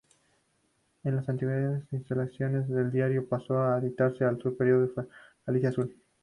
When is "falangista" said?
5.45-5.69